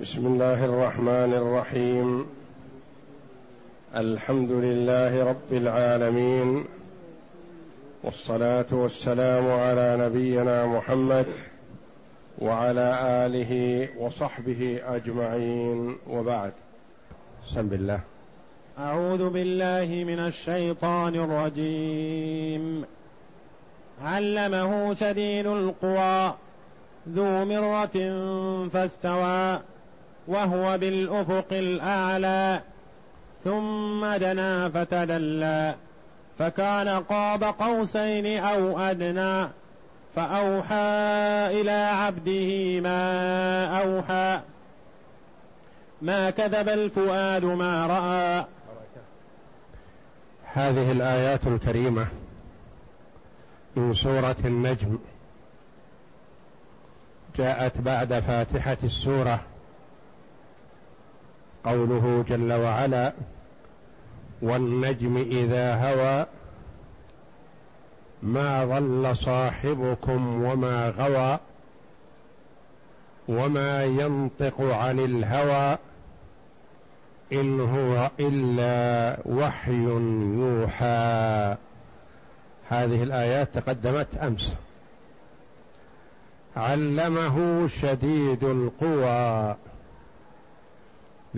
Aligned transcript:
بسم 0.00 0.26
الله 0.26 0.64
الرحمن 0.64 1.34
الرحيم. 1.34 2.26
الحمد 3.96 4.50
لله 4.50 5.24
رب 5.24 5.52
العالمين. 5.52 6.64
والصلاة 8.04 8.66
والسلام 8.72 9.50
على 9.50 9.96
نبينا 10.00 10.66
محمد 10.66 11.26
وعلى 12.38 12.98
آله 13.26 13.88
وصحبه 13.98 14.80
أجمعين. 14.86 15.98
وبعد. 16.10 16.52
بسم 17.46 17.68
الله. 17.72 18.00
أعوذ 18.78 19.28
بالله 19.28 20.04
من 20.04 20.18
الشيطان 20.18 21.14
الرجيم. 21.14 22.84
علمه 24.02 24.94
شديد 24.94 25.46
القوى. 25.46 26.34
ذو 27.08 27.44
مرة 27.44 28.18
فاستوى. 28.68 29.58
وهو 30.28 30.78
بالأفق 30.78 31.46
الأعلى 31.52 32.60
ثم 33.44 34.06
دنا 34.16 34.68
فتدلى 34.68 35.74
فكان 36.38 36.88
قاب 36.88 37.44
قوسين 37.44 38.44
أو 38.44 38.78
أدنى 38.78 39.48
فأوحى 40.16 41.60
إلى 41.60 41.70
عبده 41.70 42.80
ما 42.80 43.64
أوحى. 43.82 44.40
ما 46.02 46.30
كذب 46.30 46.68
الفؤاد 46.68 47.44
ما 47.44 47.86
رأى. 47.86 48.44
هذه 50.52 50.92
الآيات 50.92 51.46
الكريمة 51.46 52.06
من 53.76 53.94
سورة 53.94 54.36
النجم 54.44 54.98
جاءت 57.36 57.80
بعد 57.80 58.20
فاتحة 58.20 58.78
السورة. 58.84 59.40
قوله 61.68 62.24
جل 62.28 62.52
وعلا 62.52 63.12
والنجم 64.42 65.16
إذا 65.16 65.74
هوى 65.74 66.26
ما 68.22 68.64
ضل 68.64 69.16
صاحبكم 69.16 70.44
وما 70.44 70.88
غوى 70.88 71.38
وما 73.28 73.84
ينطق 73.84 74.60
عن 74.60 74.98
الهوى 74.98 75.78
إن 77.32 77.60
هو 77.60 78.10
إلا 78.20 79.18
وحي 79.26 79.84
يوحى. 80.38 81.56
هذه 82.68 83.02
الآيات 83.02 83.54
تقدمت 83.54 84.16
أمس. 84.22 84.54
علمه 86.56 87.68
شديد 87.68 88.44
القوى. 88.44 89.56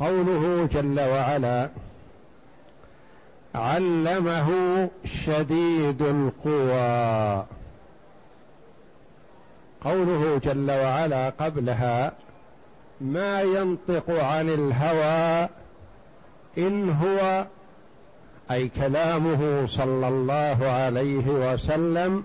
قوله 0.00 0.68
جل 0.72 1.00
وعلا 1.00 1.68
علمه 3.54 4.50
شديد 5.04 6.02
القوى. 6.02 7.44
قوله 9.84 10.40
جل 10.44 10.70
وعلا 10.70 11.30
قبلها 11.30 12.12
ما 13.00 13.42
ينطق 13.42 14.24
عن 14.24 14.48
الهوى 14.48 15.48
إن 16.58 16.90
هو 16.90 17.46
أي 18.50 18.68
كلامه 18.68 19.66
صلى 19.66 20.08
الله 20.08 20.68
عليه 20.68 21.28
وسلم 21.28 22.24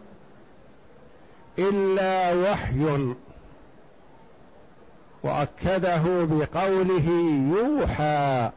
إلا 1.59 2.33
وحي 2.33 3.13
وأكده 5.23 6.01
بقوله 6.05 7.09
يوحى. 7.57 8.49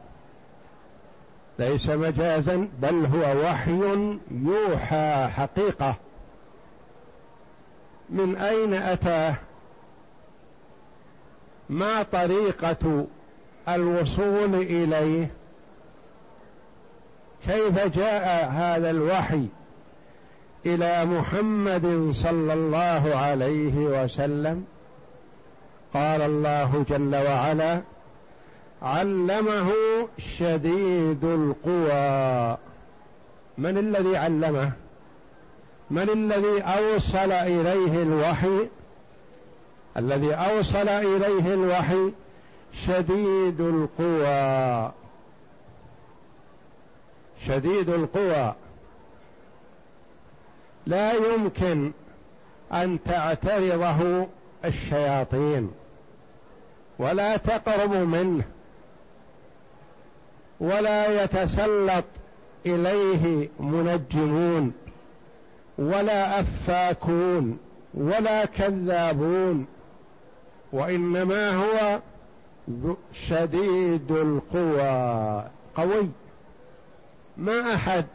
ليس 1.59 1.89
مجازا 1.89 2.67
بل 2.81 3.05
هو 3.05 3.41
وحي 3.43 4.17
يوحى 4.31 5.27
حقيقة. 5.27 5.95
من 8.09 8.37
أين 8.37 8.73
أتاه؟ 8.73 9.35
ما 11.69 12.03
طريقة 12.03 13.05
الوصول 13.69 14.55
إليه؟ 14.55 15.31
كيف 17.45 17.87
جاء 17.87 18.49
هذا 18.49 18.89
الوحي 18.89 19.47
إلى 20.65 21.05
محمد 21.05 22.09
صلى 22.11 22.53
الله 22.53 23.15
عليه 23.15 24.03
وسلم؟ 24.03 24.65
قال 25.93 26.21
الله 26.21 26.85
جل 26.89 27.15
وعلا 27.15 27.81
علمه 28.81 29.71
شديد 30.17 31.23
القوى. 31.23 32.57
من 33.57 33.77
الذي 33.77 34.17
علمه؟ 34.17 34.71
من 35.91 36.09
الذي 36.09 36.61
أوصل 36.61 37.31
إليه 37.31 38.03
الوحي؟ 38.03 38.67
الذي 39.97 40.33
أوصل 40.33 40.87
إليه 40.87 41.53
الوحي 41.53 42.11
شديد 42.73 43.61
القوى. 43.61 44.91
شديد 47.47 47.89
القوى. 47.89 48.53
لا 50.87 51.13
يمكن 51.13 51.91
أن 52.73 52.99
تعترضه 53.05 54.27
الشياطين 54.65 55.71
ولا 56.99 57.37
تقرب 57.37 57.91
منه 57.91 58.43
ولا 60.59 61.23
يتسلط 61.23 62.05
إليه 62.65 63.49
منجمون 63.59 64.73
ولا 65.77 66.39
أفاكون 66.39 67.59
ولا 67.93 68.45
كذابون 68.45 69.65
وإنما 70.73 71.49
هو 71.55 71.99
شديد 73.13 74.11
القوى. 74.11 75.43
قوي. 75.75 76.09
ما 77.37 77.73
أحد 77.73 78.05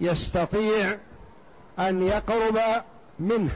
يستطيع 0.00 0.98
أن 1.78 2.02
يقرب 2.02 2.58
منه. 3.18 3.50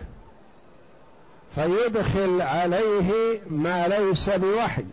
فيدخل 1.54 2.42
عليه 2.42 3.40
ما 3.50 3.88
ليس 3.88 4.30
بوحي 4.30 4.84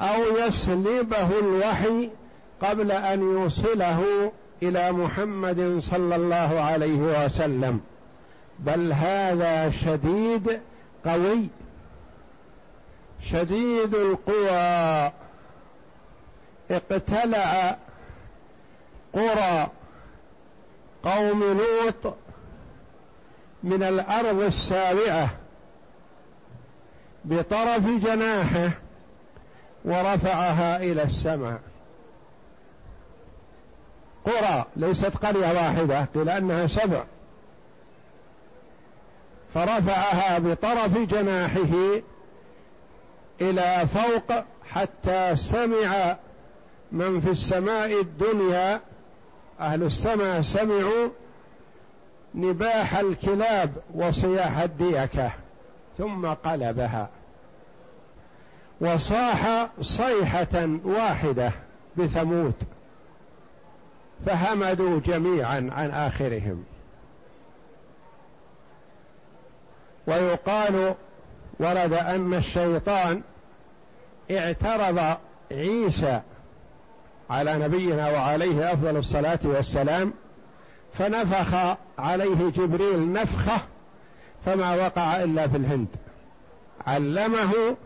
أو 0.00 0.36
يسلبه 0.36 1.38
الوحي 1.38 2.10
قبل 2.62 2.92
أن 2.92 3.20
يوصله 3.20 4.32
إلى 4.62 4.92
محمد 4.92 5.78
صلى 5.80 6.16
الله 6.16 6.60
عليه 6.60 7.24
وسلم. 7.24 7.80
بل 8.58 8.92
هذا 8.92 9.70
شديد 9.70 10.60
قوي 11.06 11.48
شديد 13.22 13.94
القوى. 13.94 15.12
اقتلع 16.70 17.76
قرى 19.12 19.68
قوم 21.02 21.42
لوط 21.42 22.14
من 23.64 23.82
الأرض 23.82 24.40
السابعة 24.40 25.30
بطرف 27.24 27.86
جناحه 27.86 28.70
ورفعها 29.84 30.76
إلى 30.76 31.02
السماء. 31.02 31.60
قرى 34.24 34.66
ليست 34.76 35.16
قرية 35.16 35.52
واحدة 35.52 36.06
قيل 36.14 36.28
أنها 36.28 36.66
سبع. 36.66 37.04
فرفعها 39.54 40.38
بطرف 40.38 40.98
جناحه 40.98 42.00
إلى 43.40 43.86
فوق 43.94 44.44
حتى 44.70 45.36
سمع 45.36 46.16
من 46.92 47.20
في 47.20 47.30
السماء 47.30 48.00
الدنيا. 48.00 48.80
أهل 49.60 49.82
السماء 49.82 50.42
سمعوا 50.42 51.08
نباح 52.34 52.96
الكلاب 52.96 53.72
وصياح 53.94 54.58
الديكة 54.58 55.30
ثم 55.98 56.26
قلبها. 56.26 57.10
وصاح 58.80 59.68
صيحة 59.80 60.68
واحدة 60.84 61.50
بثمود 61.96 62.54
فهمدوا 64.26 65.00
جميعا 65.00 65.70
عن 65.72 65.90
آخرهم. 65.90 66.64
ويقال 70.06 70.94
ورد 71.60 71.92
أن 71.92 72.34
الشيطان 72.34 73.22
اعترض 74.30 75.16
عيسى 75.52 76.20
على 77.30 77.58
نبينا 77.58 78.10
وعليه 78.10 78.72
أفضل 78.72 78.96
الصلاة 78.96 79.38
والسلام 79.44 80.12
فنفخ 80.98 81.76
عليه 81.98 82.50
جبريل 82.50 83.12
نفخة 83.12 83.60
فما 84.44 84.74
وقع 84.74 85.22
إلا 85.22 85.48
في 85.48 85.56
الهند. 85.56 85.88
علمه 86.86 87.76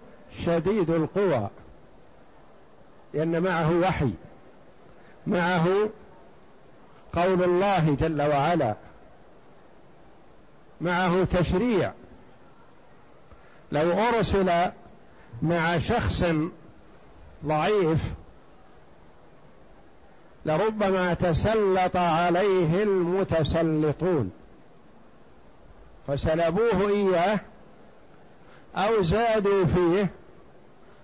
شديد 0.45 0.91
القوى 0.91 1.51
لأن 3.15 3.43
معه 3.43 3.73
وحي 3.73 4.11
معه 5.27 5.69
قول 7.13 7.43
الله 7.43 7.97
جل 8.01 8.23
وعلا 8.23 8.75
معه 10.81 11.25
تشريع. 11.25 11.93
لو 13.73 13.93
أرسل 13.93 14.71
مع 15.43 15.79
شخص 15.79 16.25
ضعيف 17.45 18.01
لربما 20.49 21.15
تسلط 21.15 21.97
عليه 21.97 22.83
المتسلطون. 22.83 24.31
فسلبوه 26.07 26.89
إياه 26.89 27.41
أو 28.77 29.03
زادوا 29.03 29.65
فيه 29.65 30.11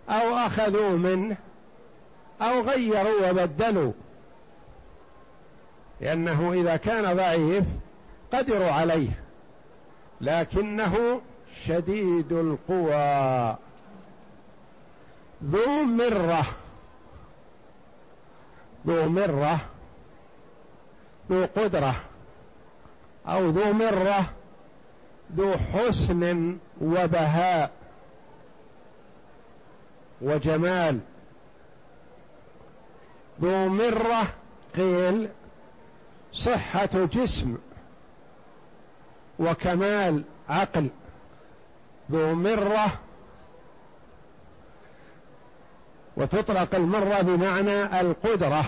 أو 0.09 0.37
أخذوا 0.37 0.91
منه 0.91 1.37
أو 2.43 2.61
غيروا 2.61 3.31
وبدلوا. 3.31 3.93
لأنه 6.01 6.53
إذا 6.53 6.77
كان 6.77 7.17
ضعيف 7.17 7.65
قدروا 8.33 8.71
عليه 8.71 9.11
لكنه 10.21 11.21
شديد 11.67 12.33
القوى. 12.33 13.57
ذو 15.45 15.83
مرة. 15.83 16.45
ذو 18.87 19.09
مرة 19.09 19.59
ذو 21.31 21.47
قدرة 21.57 21.95
أو 23.27 23.49
ذو 23.49 23.73
مرة 23.73 24.31
ذو 25.37 25.53
حسن 25.57 26.59
وبهاء 26.81 27.71
وجمال. 30.23 31.01
ذو 33.41 33.69
مرة 33.69 34.23
قيل 34.77 35.29
صحة 36.33 36.89
جسم 36.95 37.59
وكمال 39.39 40.23
عقل. 40.49 40.89
ذو 42.11 42.35
مرة 42.35 42.87
وتطلق 46.17 46.75
المره 46.75 47.21
بمعنى 47.21 48.01
القدرة 48.01 48.65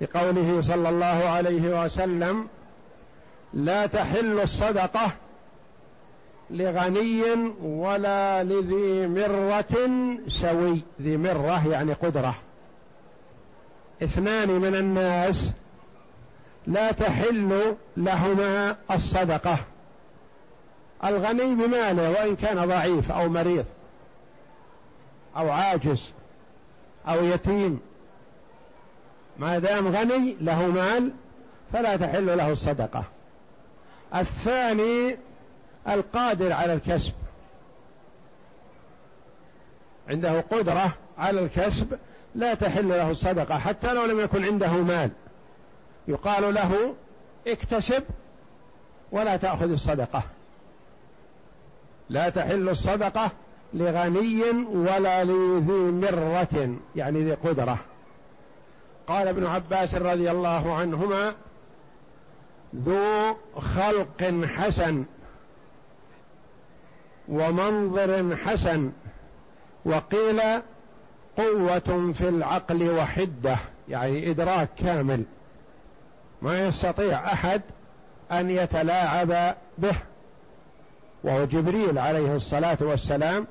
لقوله 0.00 0.60
صلى 0.60 0.88
الله 0.88 1.06
عليه 1.06 1.84
وسلم 1.84 2.48
لا 3.54 3.86
تحل 3.86 4.40
الصدقة 4.40 5.12
لغني 6.50 7.22
ولا 7.62 8.44
لذي 8.44 9.06
مرة 9.06 9.90
سوي. 10.28 10.82
ذي 11.02 11.16
مرة 11.16 11.68
يعني 11.68 11.92
قدرة. 11.92 12.34
اثنان 14.02 14.48
من 14.48 14.74
الناس 14.74 15.52
لا 16.66 16.92
تحل 16.92 17.74
لهما 17.96 18.76
الصدقة 18.90 19.58
الغني 21.04 21.54
بماله 21.54 22.10
وإن 22.10 22.36
كان 22.36 22.68
ضعيف 22.68 23.12
أو 23.12 23.28
مريض. 23.28 23.64
أو 25.36 25.50
عاجز 25.50 26.12
أو 27.08 27.24
يتيم. 27.24 27.80
ما 29.38 29.58
دام 29.58 29.88
غني 29.88 30.36
له 30.40 30.66
مال 30.66 31.12
فلا 31.72 31.96
تحل 31.96 32.38
له 32.38 32.52
الصدقة. 32.52 33.04
الثاني 34.14 35.16
القادر 35.88 36.52
على 36.52 36.74
الكسب. 36.74 37.12
عنده 40.08 40.40
قدرة 40.40 40.94
على 41.18 41.40
الكسب 41.40 41.98
لا 42.34 42.54
تحل 42.54 42.88
له 42.88 43.10
الصدقة 43.10 43.58
حتى 43.58 43.94
لو 43.94 44.04
لم 44.04 44.20
يكن 44.20 44.44
عنده 44.44 44.72
مال. 44.72 45.10
يقال 46.08 46.54
له 46.54 46.94
اكتسب 47.46 48.04
ولا 49.12 49.36
تأخذ 49.36 49.70
الصدقة. 49.70 50.22
لا 52.08 52.28
تحل 52.28 52.68
الصدقة 52.68 53.30
لغني 53.74 54.42
ولا 54.74 55.24
لذي 55.24 55.72
مرة 55.72 56.76
يعني 56.96 57.22
ذي 57.22 57.34
قدرة. 57.34 57.78
قال 59.06 59.28
ابن 59.28 59.46
عباس 59.46 59.94
رضي 59.94 60.30
الله 60.30 60.74
عنهما 60.74 61.34
ذو 62.76 63.36
خلق 63.56 64.44
حسن 64.44 65.04
ومنظر 67.28 68.36
حسن 68.36 68.92
وقيل 69.84 70.40
قوة 71.36 72.12
في 72.14 72.28
العقل 72.28 72.90
وحدة 72.90 73.56
يعني 73.88 74.30
إدراك 74.30 74.68
كامل. 74.78 75.24
ما 76.42 76.66
يستطيع 76.66 77.32
أحد 77.32 77.62
أن 78.32 78.50
يتلاعب 78.50 79.54
به. 79.78 79.96
وهو 81.24 81.44
جبريل 81.44 81.98
عليه 81.98 82.34
الصلاة 82.34 82.78
والسلام 82.80 83.46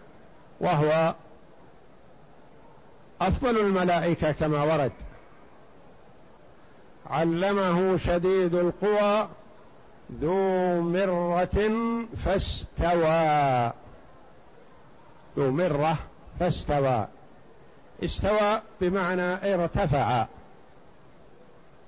وهو 0.63 1.15
أفضل 3.21 3.59
الملائكة 3.59 4.31
كما 4.31 4.63
ورد. 4.63 4.91
علمه 7.09 7.97
شديد 7.97 8.55
القوى 8.55 9.27
ذو 10.21 10.81
مرة 10.81 11.75
فاستوى. 12.25 13.71
ذو 15.37 15.51
مرة 15.51 15.97
فاستوى. 16.39 17.07
استوى 18.03 18.61
بمعنى 18.81 19.53
ارتفع 19.53 20.25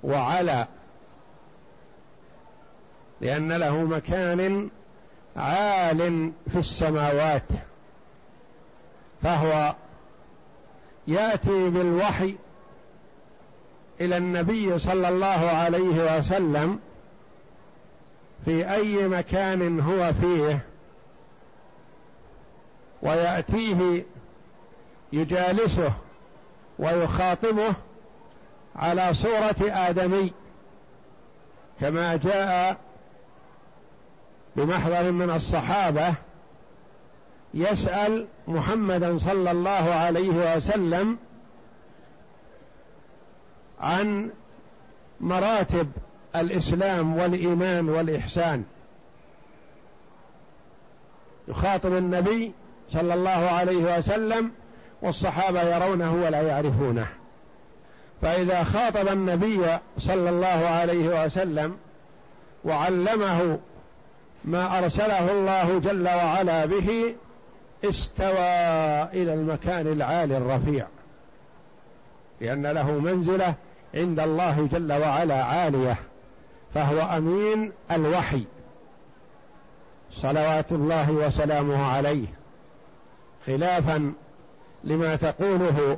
وعلى 0.03 0.65
لأن 3.21 3.51
له 3.51 3.77
مكان 3.77 4.69
عال 5.37 6.31
في 6.51 6.59
السماوات. 6.59 7.47
فهو 9.25 9.75
يأتي 11.07 11.69
بالوحي 11.69 12.35
إلى 14.01 14.17
النبي 14.17 14.79
صلى 14.79 15.09
الله 15.09 15.49
عليه 15.49 16.17
وسلم 16.17 16.79
في 18.45 18.73
أي 18.73 19.07
مكان 19.07 19.79
هو 19.79 20.13
فيه 20.13 20.65
ويأتيه 23.01 24.05
يجالسه 25.13 25.93
ويخاطبه 26.79 27.73
على 28.75 29.13
صورة 29.13 29.55
آدمي 29.61 30.33
كما 31.79 32.15
جاء 32.15 32.77
بمحضر 34.55 35.11
من 35.11 35.29
الصحابة 35.29 36.13
يسأل 37.55 38.27
محمدا 38.47 39.19
صلى 39.19 39.51
الله 39.51 39.93
عليه 39.93 40.55
وسلم 40.55 41.17
عن 43.79 44.29
مراتب 45.21 45.91
الإسلام 46.35 47.17
والإيمان 47.17 47.89
والإحسان. 47.89 48.63
يخاطب 51.47 51.93
النبي 51.93 52.51
صلى 52.93 53.13
الله 53.13 53.29
عليه 53.29 53.97
وسلم 53.97 54.51
والصحابة 55.01 55.61
يرونه 55.61 56.13
ولا 56.13 56.41
يعرفونه. 56.41 57.07
فإذا 58.21 58.63
خاطب 58.63 59.07
النبي 59.07 59.67
صلى 59.97 60.29
الله 60.29 60.47
عليه 60.47 61.25
وسلم 61.25 61.77
وعلمه 62.65 63.59
ما 64.45 64.77
أرسله 64.77 65.31
الله 65.31 65.79
جل 65.79 66.07
وعلا 66.07 66.65
به 66.65 67.15
استوى 67.83 69.03
إلى 69.03 69.33
المكان 69.33 69.87
العالي 69.87 70.37
الرفيع 70.37 70.87
لأن 72.41 72.67
له 72.67 72.91
منزلة 72.91 73.53
عند 73.95 74.19
الله 74.19 74.67
جل 74.71 74.93
وعلا 74.93 75.43
عالية 75.43 75.97
فهو 76.73 77.17
أمين 77.17 77.71
الوحي. 77.91 78.43
صلوات 80.11 80.71
الله 80.71 81.11
وسلامه 81.11 81.87
عليه. 81.93 82.27
خلافا 83.45 84.13
لما 84.83 85.15
تقوله 85.15 85.97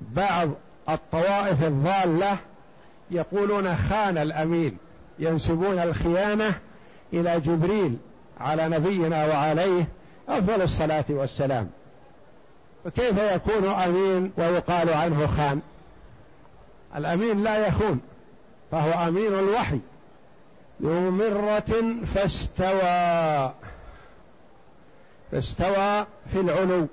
بعض 0.00 0.48
الطوائف 0.88 1.64
الضالة 1.64 2.36
يقولون 3.10 3.76
خان 3.76 4.18
الأمين 4.18 4.76
ينسبون 5.18 5.78
الخيانة 5.78 6.54
إلى 7.12 7.40
جبريل 7.40 7.96
على 8.40 8.68
نبينا 8.68 9.26
وعليه 9.26 9.88
أفضل 10.28 10.62
الصلاة 10.62 11.04
والسلام. 11.08 11.70
فكيف 12.84 13.18
يكون 13.18 13.68
أمين 13.68 14.32
ويقال 14.36 14.90
عنه 14.90 15.26
خان؟ 15.26 15.60
الأمين 16.96 17.42
لا 17.42 17.66
يخون 17.66 18.00
فهو 18.70 19.08
أمين 19.08 19.34
الوحي. 19.34 19.78
ذو 20.82 21.10
مرة 21.10 21.94
فاستوى 22.14 23.52
فاستوى 25.32 26.06
في 26.32 26.40
العلو. 26.40 26.86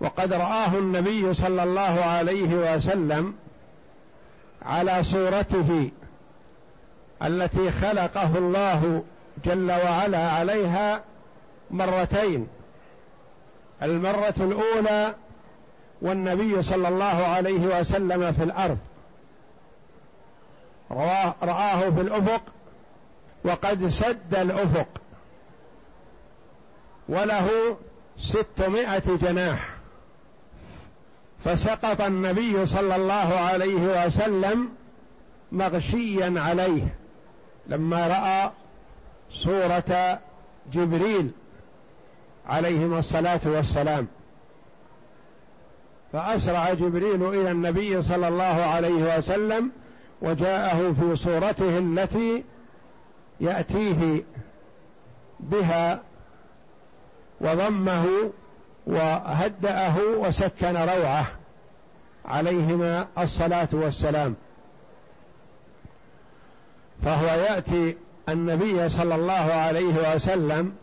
وقد 0.00 0.32
رآه 0.32 0.78
النبي 0.78 1.34
صلى 1.34 1.62
الله 1.62 2.04
عليه 2.04 2.76
وسلم 2.76 3.34
على 4.62 5.04
صورته 5.04 5.90
التي 7.22 7.70
خلقه 7.70 8.38
الله 8.38 9.02
جل 9.44 9.72
وعلا 9.72 10.30
عليها 10.30 11.02
مرتين. 11.70 12.48
المرة 13.82 14.34
الأولى 14.40 15.14
والنبي 16.02 16.62
صلى 16.62 16.88
الله 16.88 17.04
عليه 17.04 17.80
وسلم 17.80 18.32
في 18.32 18.42
الأرض. 18.42 18.78
رآه 21.42 21.90
في 21.90 22.00
الأفق 22.00 22.42
وقد 23.44 23.88
سد 23.88 24.34
الأفق. 24.34 24.88
وله 27.08 27.76
ستمائة 28.18 29.16
جناح. 29.16 29.68
فسقط 31.44 32.00
النبي 32.00 32.66
صلى 32.66 32.96
الله 32.96 33.38
عليه 33.38 34.06
وسلم 34.06 34.68
مغشيا 35.52 36.34
عليه. 36.36 36.96
لما 37.66 38.06
رأى 38.06 38.50
صورة 39.32 40.18
جبريل 40.72 41.30
عليهما 42.46 42.98
الصلاة 42.98 43.40
والسلام. 43.44 44.06
فأسرع 46.12 46.72
جبريل 46.72 47.28
إلى 47.28 47.50
النبي 47.50 48.02
صلى 48.02 48.28
الله 48.28 48.44
عليه 48.44 49.18
وسلم 49.18 49.70
وجاءه 50.22 50.92
في 51.00 51.16
صورته 51.16 51.78
التي 51.78 52.44
يأتيه 53.40 54.24
بها 55.40 56.00
وضمه 57.40 58.06
وهدأه 58.86 59.98
وسكن 60.18 60.76
روعه 60.76 61.26
عليهما 62.24 63.06
الصلاة 63.18 63.68
والسلام. 63.72 64.34
فهو 67.04 67.26
يأتي 67.26 67.96
النبي 68.28 68.88
صلى 68.88 69.14
الله 69.14 69.32
عليه 69.52 70.14
وسلم 70.14 70.74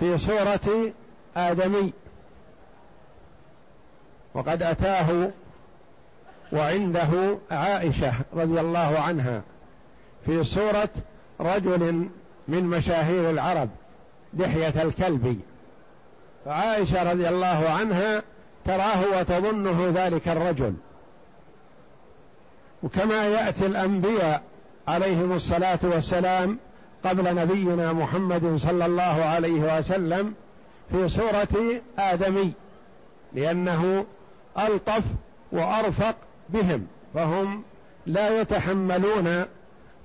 في 0.00 0.18
صورة 0.18 0.92
آدمي. 1.36 1.92
وقد 4.34 4.62
أتاه 4.62 5.30
وعنده 6.52 7.38
عائشة 7.50 8.12
رضي 8.34 8.60
الله 8.60 8.98
عنها 8.98 9.42
في 10.26 10.44
صورة 10.44 10.88
رجل 11.40 12.08
من 12.48 12.64
مشاهير 12.64 13.30
العرب 13.30 13.68
دحية 14.32 14.82
الكلبي 14.82 15.38
فعائشة 16.44 17.12
رضي 17.12 17.28
الله 17.28 17.70
عنها 17.70 18.22
تراه 18.64 19.18
وتظنه 19.18 19.92
ذلك 19.94 20.28
الرجل. 20.28 20.74
وكما 22.82 23.26
يأتي 23.26 23.66
الأنبياء 23.66 24.42
عليهم 24.90 25.32
الصلاة 25.32 25.78
والسلام 25.82 26.58
قبل 27.04 27.34
نبينا 27.34 27.92
محمد 27.92 28.56
صلى 28.56 28.86
الله 28.86 29.24
عليه 29.24 29.78
وسلم 29.78 30.34
في 30.90 31.08
صورة 31.08 31.80
آدمي 31.98 32.52
لأنه 33.32 34.04
ألطف 34.58 35.02
وأرفق 35.52 36.14
بهم 36.48 36.86
فهم 37.14 37.62
لا 38.06 38.40
يتحملون 38.40 39.44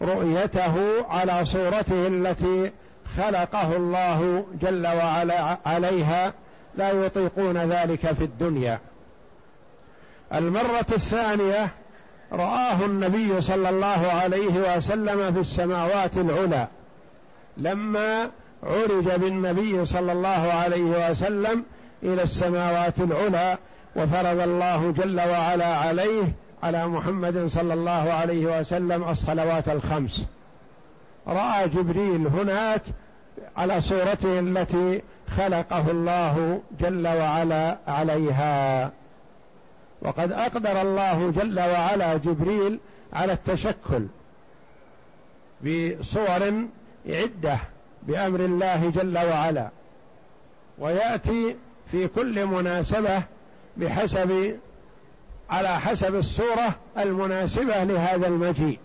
رؤيته 0.02 1.06
على 1.10 1.46
صورته 1.46 2.08
التي 2.08 2.72
خلقه 3.18 3.76
الله 3.76 4.46
جل 4.62 4.88
وعلا 4.88 5.58
عليها 5.66 6.34
لا 6.78 6.92
يطيقون 6.92 7.58
ذلك 7.58 8.14
في 8.14 8.24
الدنيا. 8.24 8.80
المرة 10.34 10.86
الثانية 10.92 11.72
رآه 12.36 12.86
النبي 12.86 13.42
صلى 13.42 13.70
الله 13.70 14.12
عليه 14.24 14.78
وسلم 14.78 15.34
في 15.34 15.40
السماوات 15.40 16.18
العلى. 16.18 16.68
لما 17.58 18.30
عرج 18.64 19.16
بالنبي 19.16 19.86
صلى 19.86 20.12
الله 20.12 20.54
عليه 20.54 21.10
وسلم 21.10 21.64
إلى 22.04 22.24
السماوات 22.24 23.00
العلى 23.00 23.58
وفرض 23.96 24.40
الله 24.40 24.92
جل 24.92 25.20
وعلا 25.20 25.76
عليه 25.78 26.24
على 26.64 26.88
محمد 26.88 27.48
صلى 27.48 27.74
الله 27.74 28.14
عليه 28.14 28.60
وسلم 28.60 29.10
الصلوات 29.10 29.70
الخمس. 29.70 30.26
رأى 31.28 31.70
جبريل 31.70 32.28
هناك 32.28 32.82
على 33.58 33.82
صورته 33.82 34.40
التي 34.40 35.02
خلقه 35.38 35.92
الله 35.92 36.62
جل 36.80 37.08
وعلا 37.08 37.78
عليها. 37.88 38.92
وقد 40.06 40.32
أقدر 40.32 40.82
الله 40.82 41.32
جل 41.32 41.60
وعلا 41.60 42.18
جبريل 42.18 42.80
على 43.14 43.34
التشكل 43.34 44.06
بصور 45.62 46.54
عدة 47.06 47.58
بأمر 48.04 48.40
الله 48.40 48.90
جل 48.90 49.18
وعلا 49.18 49.70
ويأتي 50.80 51.56
في 51.92 52.08
كل 52.08 52.46
مناسبة 52.46 53.24
بحسب 53.78 54.60
على 55.50 55.80
حسب 55.80 56.16
الصورة 56.16 56.76
المناسبة 56.98 57.84
لهذا 57.84 58.28
المجيء. 58.28 58.80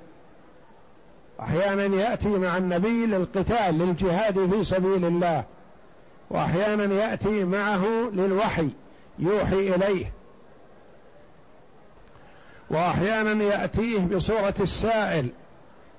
أحيانا 1.41 1.97
يأتي 1.97 2.29
مع 2.29 2.57
النبي 2.57 3.07
للقتال 3.07 3.79
للجهاد 3.79 4.51
في 4.51 4.65
سبيل 4.65 5.05
الله 5.05 5.45
وأحيانا 6.31 6.95
يأتي 6.95 7.45
معه 7.45 8.11
للوحي 8.13 8.69
يوحي 9.19 9.75
إليه. 9.75 10.13
وأحيانا 12.71 13.45
يأتيه 13.45 13.99
بصورة 13.99 14.55
السائل 14.61 15.29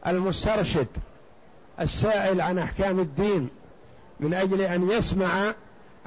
المسترشد 0.07 0.87
السائل 1.79 2.41
عن 2.41 2.59
أحكام 2.59 2.99
الدين 2.99 3.49
من 4.19 4.33
أجل 4.33 4.61
أن 4.61 4.89
يسمع 4.91 5.53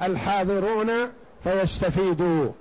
الحاضرون 0.01 0.91
فيستفيدوا. 1.43 2.51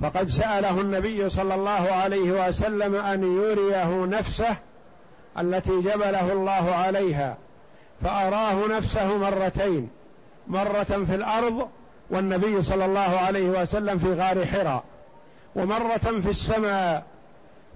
فقد 0.00 0.28
سأله 0.28 0.80
النبي 0.80 1.28
صلى 1.28 1.54
الله 1.54 1.70
عليه 1.92 2.48
وسلم 2.48 2.94
أن 2.94 3.22
يريه 3.22 4.04
نفسه 4.04 4.56
التي 5.38 5.80
جبله 5.80 6.32
الله 6.32 6.74
عليها 6.74 7.36
فأراه 8.02 8.66
نفسه 8.66 9.16
مرتين 9.16 9.88
مرة 10.48 10.84
في 10.84 11.14
الأرض 11.14 11.68
والنبي 12.10 12.62
صلى 12.62 12.84
الله 12.84 13.00
عليه 13.26 13.48
وسلم 13.48 13.98
في 13.98 14.12
غار 14.12 14.46
حراء. 14.46 14.84
ومرة 15.54 16.20
في 16.22 16.30
السماء 16.30 17.04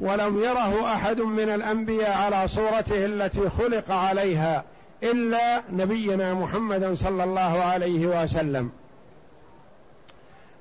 ولم 0.01 0.43
يره 0.43 0.93
أحد 0.95 1.21
من 1.21 1.49
الأنبياء 1.49 2.19
على 2.19 2.49
صورته 2.49 3.05
التي 3.05 3.49
خلق 3.51 3.91
عليها 3.91 4.65
إلا 5.03 5.63
نبينا 5.73 6.35
محمد 6.35 6.95
صلى 6.95 7.25
الله 7.25 7.63
عليه 7.63 8.23
وسلم. 8.23 8.71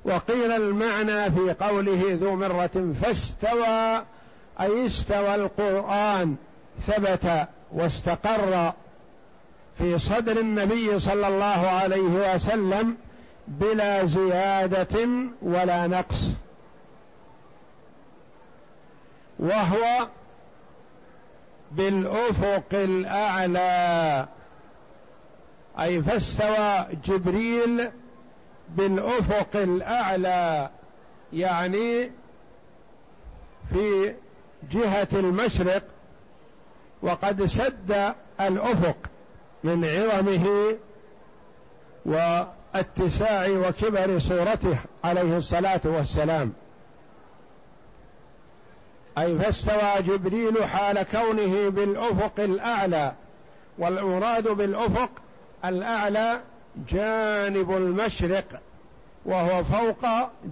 وقيل 0.06 0.52
المعنى 0.52 1.32
في 1.32 1.56
قوله 1.60 2.18
ذو 2.22 2.36
مرة 2.36 2.94
فاستوى 3.02 4.04
أي 4.62 4.86
استوى 4.86 5.36
القرآن 5.36 6.36
ثبت 6.88 7.48
واستقر 7.72 8.74
في 9.78 10.00
صدر 10.00 10.40
النبي 10.40 11.00
صلى 11.00 11.28
الله 11.28 11.68
عليه 11.68 12.34
وسلم 12.36 12.96
بلا 13.48 14.06
زيادة 14.06 15.08
ولا 15.42 15.88
نقص. 15.88 16.31
وهو 19.42 20.08
بالأفق 21.72 22.74
الأعلى. 22.74 24.28
أي 25.80 26.04
فاستوى 26.04 26.88
جبريل 27.06 27.92
بالأفق 28.70 29.56
الأعلى 29.56 30.70
يعني 31.34 32.12
في 33.74 34.14
جهة 34.72 35.08
المشرق 35.14 35.84
وقد 37.02 37.46
سد 37.46 38.14
الأفق 38.42 38.98
من 39.64 39.86
عظمه 39.86 40.76
واتساع 42.06 43.48
وكبر 43.50 44.20
صورته 44.20 44.78
عليه 45.04 45.38
الصلاة 45.38 45.82
والسلام. 45.86 46.54
أي 49.18 49.40
فاستوى 49.40 50.02
جبريل 50.02 50.66
حال 50.66 51.04
كونه 51.12 51.70
بالأفق 51.70 52.40
الأعلى 52.40 53.14
والمراد 53.78 54.48
بالأفق 54.48 55.10
الأعلى 55.66 56.40
جانب 56.90 57.72
المشرق 57.72 58.62
وهو 59.26 59.64
فوق 59.64 60.06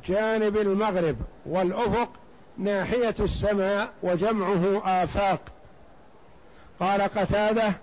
جانب 0.07 0.57
المغرب 0.57 1.15
والأفق 1.45 2.09
ناحية 2.57 3.15
السماء 3.19 3.89
وجمعه 4.03 4.81
آفاق. 5.03 5.39
قال 6.79 7.01
قتادة 7.01 7.73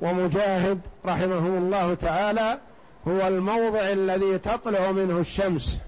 ومجاهد 0.00 0.80
رحمهم 1.06 1.58
الله 1.58 1.94
تعالى 1.94 2.58
هو 3.08 3.28
الموضع 3.28 3.80
الذي 3.80 4.38
تطلع 4.38 4.92
منه 4.92 5.18
الشمس. 5.18 5.78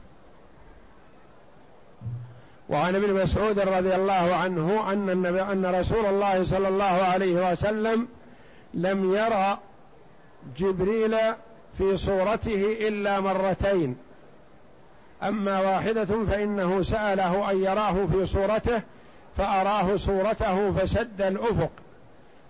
وعن 2.68 2.94
ابن 2.94 3.14
مسعود 3.14 3.58
رضي 3.58 3.94
الله 3.94 4.34
عنه 4.34 4.92
أن 4.92 5.10
النبي 5.10 5.42
أن 5.42 5.66
رسول 5.66 6.06
الله 6.06 6.44
صلى 6.44 6.68
الله 6.68 6.84
عليه 6.84 7.52
وسلم 7.52 8.08
لم 8.74 9.14
يرى 9.14 9.58
جبريل 10.56 11.16
في 11.78 11.96
صورته 11.96 12.76
إلا 12.88 13.20
مرتين. 13.20 13.96
أما 15.22 15.60
واحدة 15.60 16.24
فإنه 16.24 16.82
سأله 16.82 17.50
أن 17.50 17.62
يراه 17.62 18.06
في 18.06 18.26
صورته 18.26 18.82
فأراه 19.36 19.96
صورته 19.96 20.72
فسد 20.72 21.22
الأفق. 21.22 21.70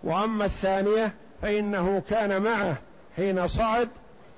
وأما 0.04 0.44
الثانية 0.44 1.12
فإنه 1.42 2.02
كان 2.10 2.42
معه 2.42 2.76
حين 3.16 3.48
صعد 3.48 3.88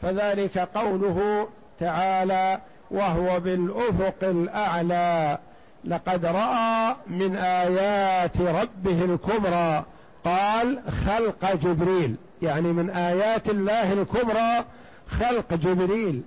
فذلك 0.03 0.59
قوله 0.59 1.49
تعالى 1.81 2.59
وهو 2.91 3.41
بالأفق 3.41 4.15
الأعلى. 4.23 5.39
لقد 5.89 6.27
رأى 6.27 6.97
من 7.07 7.37
آيات 7.37 8.41
ربه 8.41 9.05
الكبرى. 9.05 9.85
قال 10.25 10.83
خلق 11.07 11.55
جبريل. 11.55 12.17
يعني 12.43 12.73
من 12.73 12.91
آيات 12.91 13.49
الله 13.49 13.93
الكبرى 13.93 14.65
خلق 15.09 15.55
جبريل. 15.55 16.23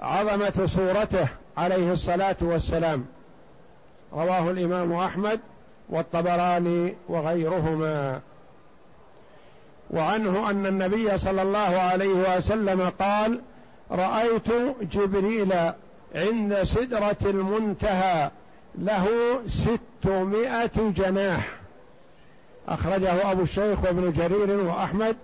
عظمة 0.00 0.66
صورته 0.66 1.28
عليه 1.56 1.92
الصلاة 1.92 2.36
والسلام. 2.40 3.06
رواه 4.12 4.50
الإمام 4.50 4.92
أحمد 4.92 5.40
والطبراني 5.88 6.94
وغيرهما. 7.08 8.20
وعنه 9.90 10.50
أن 10.50 10.66
النبي 10.66 11.18
صلى 11.18 11.42
الله 11.42 11.58
عليه 11.58 12.36
وسلم 12.36 12.92
قال 13.00 13.40
رأيت 13.90 14.48
جبريل 14.82 15.54
عند 16.14 16.62
سدرة 16.62 17.16
المنتهى. 17.22 18.30
له 18.74 19.08
ستمائة 19.48 20.90
جناح. 20.96 21.48
أخرجه 22.68 23.32
أبو 23.32 23.42
الشيخ 23.42 23.84
وابن 23.84 24.12
جرير 24.12 24.50
وأحمد 24.66 25.16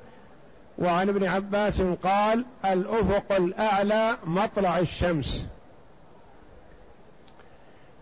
وعن 0.79 1.09
ابن 1.09 1.25
عباس 1.25 1.83
قال 1.83 2.45
الأفق 2.65 3.33
الأعلى 3.33 4.17
مطلع 4.27 4.79
الشمس. 4.79 5.47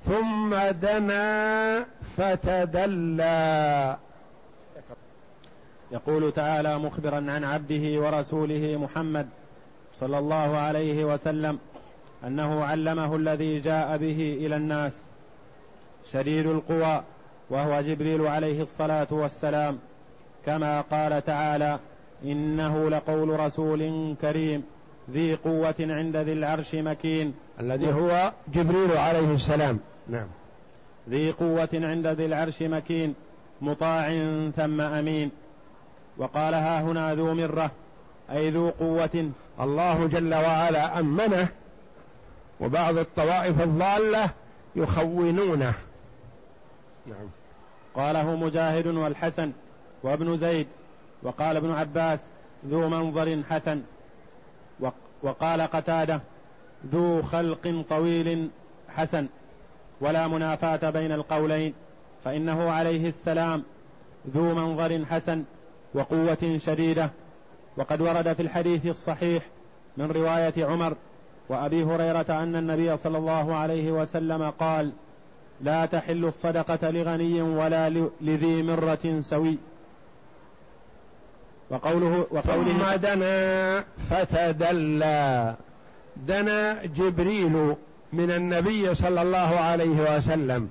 ثم 0.05 0.57
دنا 0.57 1.87
فتدلى. 2.17 3.97
يقول 5.93 6.33
تعالى 6.33 6.79
مخبرا 6.79 7.17
عن 7.17 7.45
عبده 7.45 8.01
ورسوله 8.01 8.77
محمد 8.77 9.29
صلى 9.93 10.19
الله 10.19 10.57
عليه 10.57 11.05
وسلم 11.05 11.59
أنه 12.27 12.65
علمه 12.65 13.17
الذي 13.17 13.61
جاء 13.61 13.97
به 13.97 14.39
إلى 14.41 14.57
الناس 14.57 15.12
شديد 16.12 16.47
القوى 16.47 17.03
وهو 17.51 17.81
جبريل 17.81 18.27
عليه 18.27 18.62
الصلاة 18.62 19.07
والسلام. 19.11 19.79
كما 20.47 20.81
قال 20.81 21.25
تعالى 21.25 21.79
إنه 22.25 22.91
لقول 22.91 23.41
رسول 23.41 24.15
كريم 24.21 24.62
ذي 25.11 25.35
قوة 25.35 25.75
عند 25.81 26.17
ذي 26.17 26.33
العرش 26.33 26.75
مكين. 26.75 27.35
الذي 27.61 27.93
هو 27.93 28.33
جبريل 28.55 28.97
عليه 28.97 29.35
السلام. 29.35 29.79
نعم. 30.09 30.27
ذي 31.11 31.31
قوة 31.31 31.69
عند 31.73 32.07
ذي 32.07 32.27
العرش 32.27 32.62
مكين 32.62 33.15
مطاع 33.61 34.09
ثم 34.57 34.81
أمين. 34.81 35.31
وقال 36.19 36.55
ها 36.55 36.81
هنا 36.81 37.15
ذو 37.15 37.35
مرة 37.35 37.71
أي 38.31 38.51
ذو 38.51 38.71
قوة. 38.71 39.31
الله 39.61 40.07
جل 40.07 40.35
وعلا 40.35 41.01
أمنه 41.01 41.49
وبعض 42.61 42.99
الطوائف 42.99 43.62
الضالة 43.62 44.31
يخونونه. 44.77 45.75
نعم. 47.07 47.29
قاله 47.95 48.37
مجاهد 48.37 48.87
والحسن 48.87 49.53
وابن 50.03 50.37
زيد 50.37 50.67
وقال 51.23 51.57
ابن 51.57 51.71
عباس 51.71 52.21
ذو 52.67 52.88
منظر 52.88 53.43
حسن 53.51 53.83
وقال 55.23 55.61
قتادة 55.62 56.21
ذو 56.93 57.23
خلق 57.23 57.85
طويل 57.88 58.51
حسن 58.88 59.27
ولا 60.01 60.29
منافاة 60.29 60.91
بين 60.91 61.12
القولين 61.12 61.75
فإنه 62.25 62.71
عليه 62.71 63.09
السلام 63.09 63.62
ذو 64.35 64.55
منظر 64.55 65.05
حسن 65.05 65.45
وقوة 65.95 66.59
شديدة 66.59 67.11
وقد 67.77 68.01
ورد 68.01 68.33
في 68.33 68.43
الحديث 68.43 68.87
الصحيح 68.87 69.43
من 69.97 70.11
رواية 70.11 70.67
عمر 70.67 70.97
وأبي 71.49 71.85
هريرة 71.85 72.43
أن 72.43 72.57
النبي 72.57 72.97
صلى 72.97 73.19
الله 73.19 73.55
عليه 73.55 73.93
وسلم 73.93 74.51
قال 74.51 74.93
لا 75.62 75.87
تحل 75.87 76.25
الصدقة 76.25 76.90
لغني 76.90 77.42
ولا 77.42 78.09
لذي 78.20 78.62
مرة 78.62 79.20
سوي. 79.20 79.59
وقوله 81.70 82.27
وقوله 82.31 82.72
ثم 82.72 82.96
دنا 82.96 83.85
فتدلى. 84.11 85.55
دنا 86.16 86.85
جبريل 86.85 87.75
من 88.12 88.31
النبي 88.31 88.94
صلى 88.94 89.22
الله 89.22 89.59
عليه 89.61 90.16
وسلم. 90.16 90.68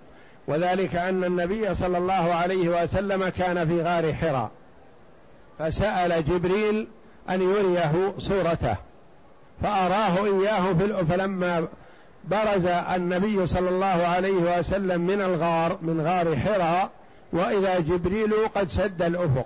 وذلك 0.48 0.96
أن 0.96 1.24
النبي 1.24 1.76
صلى 1.76 1.98
الله 1.98 2.14
عليه 2.14 2.84
وسلم 2.84 3.28
كان 3.28 3.68
في 3.68 3.82
غار 3.82 4.14
حراء. 4.14 4.52
فسأل 5.60 6.26
جبريل 6.26 6.88
أن 7.30 7.42
يريه 7.42 8.14
صورته. 8.18 8.76
فأراه 9.62 10.26
إياه 10.26 10.74
فلما 11.04 11.68
برز 12.24 12.66
النبي 12.66 13.48
صلى 13.48 13.70
الله 13.70 13.86
عليه 13.86 14.60
وسلم 14.60 15.02
من 15.02 15.22
الغار 15.22 15.78
من 15.82 16.02
غار 16.02 16.36
حراء 16.36 16.90
وإذا 17.34 17.80
جبريل 17.80 18.34
قد 18.56 18.70
سد 18.70 19.02
الأفق. 19.02 19.46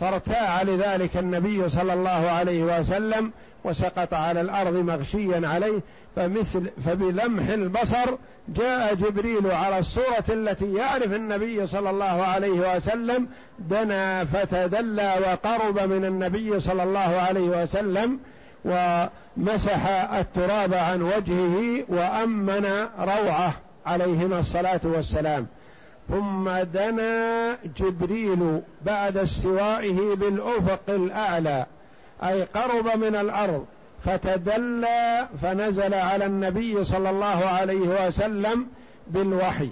فارتاع 0.00 0.62
لذلك 0.62 1.16
النبي 1.16 1.68
صلى 1.68 1.92
الله 1.92 2.30
عليه 2.30 2.62
وسلم 2.62 3.32
وسقط 3.64 4.14
على 4.14 4.40
الأرض 4.40 4.74
مغشيا 4.74 5.48
عليه 5.48 5.80
فمثل 6.16 6.70
فبلمح 6.86 7.48
البصر 7.48 8.16
جاء 8.48 8.94
جبريل 8.94 9.50
على 9.50 9.78
الصورة 9.78 10.24
التي 10.28 10.74
يعرف 10.74 11.14
النبي 11.14 11.66
صلى 11.66 11.90
الله 11.90 12.04
عليه 12.04 12.76
وسلم 12.76 13.28
دنا 13.58 14.24
فتدلى 14.24 15.14
وقرب 15.20 15.78
من 15.80 16.04
النبي 16.04 16.60
صلى 16.60 16.82
الله 16.82 17.00
عليه 17.28 17.62
وسلم 17.62 18.18
ومسح 18.64 20.12
التراب 20.14 20.74
عن 20.74 21.02
وجهه 21.02 21.84
وأمن 21.88 22.66
روعه 22.98 23.52
عليهما 23.86 24.38
الصلاة 24.38 24.80
والسلام. 24.84 25.46
ثم 26.08 26.48
دنا 26.48 27.56
جبريل 27.76 28.60
بعد 28.82 29.16
استوائه 29.16 30.14
بالأفق 30.14 30.80
الأعلى 30.88 31.66
أي 32.22 32.42
قرب 32.42 32.96
من 32.96 33.16
الأرض 33.16 33.66
فتدلى 34.04 35.28
فنزل 35.42 35.94
على 35.94 36.26
النبي 36.26 36.84
صلى 36.84 37.10
الله 37.10 37.44
عليه 37.44 38.06
وسلم 38.06 38.66
بالوحي. 39.06 39.70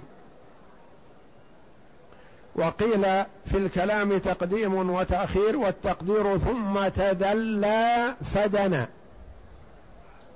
وقيل 2.57 3.01
في 3.45 3.57
الكلام 3.57 4.17
تقديم 4.17 4.89
وتأخير 4.89 5.57
والتقدير 5.57 6.37
ثم 6.37 6.87
تدلى 6.87 8.15
فدنا. 8.33 8.87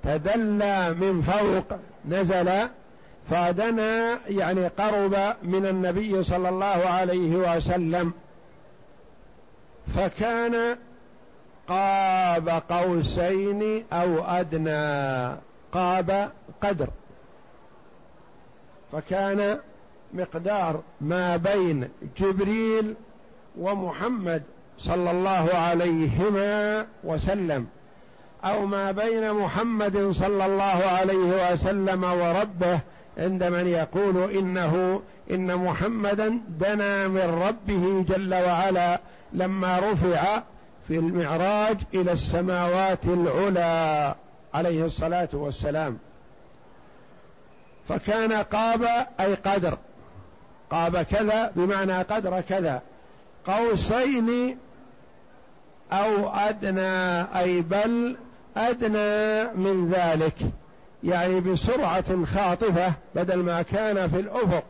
تدلى 0.02 0.94
من 0.94 1.22
فوق 1.22 1.78
نزل 2.08 2.50
فدنا 3.30 4.18
يعني 4.28 4.66
قرب 4.66 5.16
من 5.42 5.66
النبي 5.66 6.22
صلى 6.22 6.48
الله 6.48 6.64
عليه 6.66 7.56
وسلم. 7.56 8.12
فكان 9.96 10.76
قاب 11.68 12.62
قوسين 12.70 13.84
أو 13.92 14.24
أدنى 14.24 15.36
قاب 15.72 16.30
قدر. 16.62 16.88
فكان 18.92 19.58
مقدار 20.12 20.82
ما 21.00 21.36
بين 21.36 21.88
جبريل 22.18 22.94
ومحمد 23.58 24.42
صلى 24.78 25.10
الله 25.10 25.50
عليهما 25.54 26.86
وسلم 27.04 27.66
أو 28.44 28.66
ما 28.66 28.92
بين 28.92 29.32
محمد 29.32 30.10
صلى 30.10 30.46
الله 30.46 30.62
عليه 30.98 31.52
وسلم 31.52 32.04
وربه 32.04 32.80
عند 33.18 33.44
من 33.44 33.66
يقول 33.66 34.30
إنه 34.30 35.02
إن 35.30 35.56
محمدا 35.56 36.40
دنا 36.48 37.08
من 37.08 37.42
ربه 37.48 38.04
جل 38.08 38.34
وعلا 38.34 39.00
لما 39.32 39.78
رفع 39.78 40.42
في 40.88 40.98
المعراج 40.98 41.76
إلى 41.94 42.12
السماوات 42.12 43.04
العلى 43.04 44.14
عليه 44.54 44.84
الصلاة 44.84 45.28
والسلام. 45.32 45.98
فكان 47.88 48.32
قاب 48.32 49.06
أي 49.20 49.34
قدر. 49.34 49.78
قاب 50.72 51.02
كذا 51.02 51.52
بمعنى 51.56 52.02
قدر 52.02 52.40
كذا. 52.40 52.82
قوسين 53.46 54.58
أو 55.92 56.28
أدنى 56.28 57.22
أي 57.38 57.60
بل 57.60 58.16
أدنى 58.56 59.44
من 59.44 59.92
ذلك. 59.94 60.36
يعني 61.04 61.40
بسرعة 61.40 62.24
خاطفة 62.24 62.92
بدل 63.14 63.36
ما 63.36 63.62
كان 63.62 64.10
في 64.10 64.20
الأفق. 64.20 64.64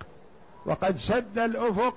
وقد 0.66 0.96
سد 0.96 1.38
الأفق 1.38 1.94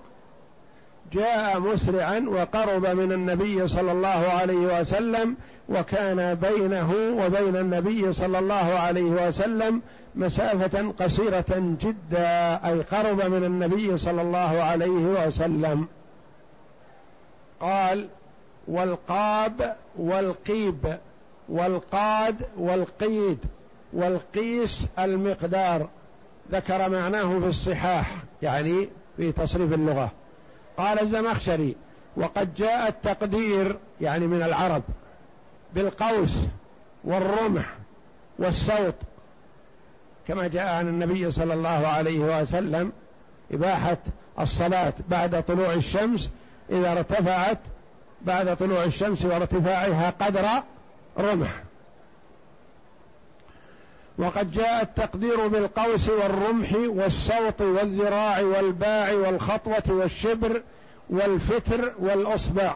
جاء 1.14 1.60
مسرعا 1.60 2.26
وقرب 2.28 2.86
من 2.86 3.12
النبي 3.12 3.68
صلى 3.68 3.92
الله 3.92 4.10
عليه 4.40 4.80
وسلم 4.80 5.36
وكان 5.70 6.34
بينه 6.34 6.94
وبين 6.94 7.56
النبي 7.56 8.14
صلى 8.14 8.40
الله 8.40 8.80
عليه 8.80 9.28
وسلم 9.28 9.82
مسافة 10.16 10.94
قصيرة 11.00 11.78
جدا 11.82 12.60
أي 12.68 12.82
قرب 12.82 13.22
من 13.32 13.44
النبي 13.44 13.98
صلى 13.98 14.22
الله 14.22 14.64
عليه 14.64 15.28
وسلم. 15.28 15.88
قال 17.60 18.08
والقاب 18.68 19.76
والقيب 19.98 20.98
والقاد 21.50 22.36
والقيد 22.58 23.38
والقيس 23.94 24.88
المقدار. 25.00 25.90
ذكر 26.52 26.90
معناه 26.90 27.40
في 27.40 27.48
الصحاح 27.48 28.16
يعني 28.42 28.90
في 29.18 29.32
تصريف 29.32 29.74
اللغة. 29.74 30.12
قال 30.78 31.00
الزمخشري 31.02 31.76
وقد 32.18 32.54
جاء 32.54 32.88
التقدير 32.88 33.78
يعني 34.02 34.28
من 34.28 34.42
العرب 34.42 34.84
بالقوس 35.74 36.38
والرمح 37.04 37.74
والصوت 38.40 38.96
كما 40.28 40.48
جاء 40.48 40.76
عن 40.76 40.88
النبي 40.88 41.32
صلى 41.32 41.54
الله 41.54 41.88
عليه 41.88 42.42
وسلم 42.42 42.92
إباحة 43.52 43.98
الصلاة 44.40 44.94
بعد 45.10 45.44
طلوع 45.44 45.74
الشمس 45.74 46.30
إذا 46.70 46.92
ارتفعت 46.92 47.60
بعد 48.22 48.58
طلوع 48.58 48.84
الشمس 48.84 49.26
وارتفاعها 49.26 50.10
قدر 50.10 50.48
رمح. 51.20 51.64
وقد 54.18 54.52
جاء 54.52 54.82
التقدير 54.82 55.48
بالقوس 55.48 56.10
والرمح 56.10 56.74
والسوط 56.76 57.62
والذراع 57.62 58.42
والباع 58.42 59.14
والخطوة 59.14 59.84
والشبر 59.88 60.62
والفتر 61.10 61.94
والأصبع 62.00 62.76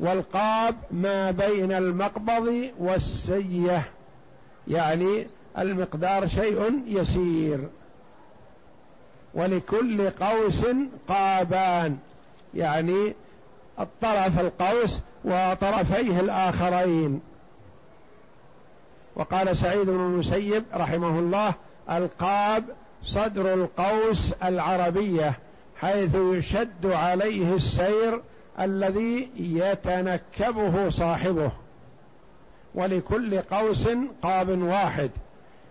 والقاب 0.00 0.76
ما 0.90 1.30
بين 1.30 1.72
المقبض 1.72 2.70
والسية. 2.78 3.82
يعني 4.68 5.26
المقدار 5.58 6.28
شيء 6.28 6.82
يسير. 6.86 7.68
ولكل 9.34 10.10
قوس 10.10 10.66
قابان. 11.08 11.98
يعني 12.54 13.14
الطرف 13.80 14.40
القوس 14.40 15.00
وطرفيه 15.24 16.20
الآخرين. 16.20 17.20
وقال 19.16 19.56
سعيد 19.56 19.86
بن 19.86 20.00
المسيب 20.00 20.64
رحمه 20.74 21.18
الله 21.18 21.54
القاب 21.90 22.64
صدر 23.04 23.54
القوس 23.54 24.32
العربية 24.32 25.32
حيث 25.80 26.14
يشد 26.14 26.86
عليه 26.86 27.54
السير 27.54 28.22
الذي 28.60 29.30
يتنكبه 29.36 30.88
صاحبه. 30.88 31.50
ولكل 32.74 33.40
قوس 33.40 33.88
قاب 34.22 34.62
واحد. 34.62 35.10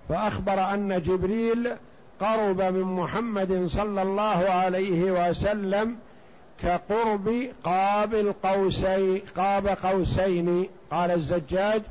فأخبر 0.10 0.74
أن 0.74 1.02
جبريل 1.02 1.72
قرب 2.22 2.62
من 2.62 2.84
محمد 2.84 3.66
صلى 3.68 4.02
الله 4.02 4.50
عليه 4.50 5.30
وسلم 5.30 5.96
كقرب 6.64 7.44
قاب 7.64 8.14
القوسين 8.14 9.22
قاب 9.38 9.68
قوسين. 9.68 10.68
قال 10.92 11.12
الزجاج 11.12 11.82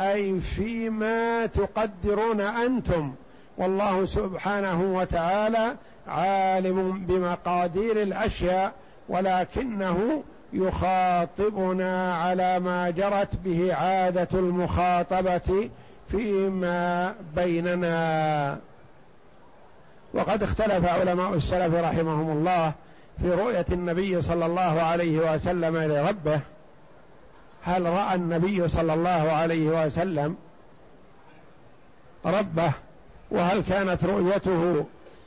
أي 0.00 0.40
فيما 0.40 1.46
تقدرون 1.46 2.40
أنتم. 2.40 3.12
والله 3.58 4.04
سبحانه 4.04 4.82
وتعالى 4.82 5.76
عالم 6.08 7.06
بمقادير 7.06 8.02
الأشياء 8.02 8.72
ولكنه 9.08 10.22
يخاطبنا 10.52 12.14
على 12.16 12.60
ما 12.60 12.90
جرت 12.90 13.36
به 13.44 13.74
عادة 13.74 14.28
المخاطبة 14.38 15.70
فيما 16.12 17.14
بيننا. 17.36 18.58
وقد 20.14 20.42
اختلف 20.42 20.88
علماء 20.88 21.34
السلف 21.34 21.74
رحمهم 21.74 22.30
الله 22.30 22.72
في 23.22 23.30
رؤية 23.30 23.66
النبي 23.72 24.22
صلى 24.22 24.46
الله 24.46 24.82
عليه 24.82 25.34
وسلم 25.34 25.76
لربه. 25.76 26.40
هل 27.62 27.82
رأى 27.86 28.14
النبي 28.14 28.68
صلى 28.68 28.94
الله 28.94 29.32
عليه 29.32 29.86
وسلم 29.86 30.36
ربه؟ 32.26 32.72
وهل 33.30 33.62
كانت 33.62 34.04
رؤيته 34.04 34.84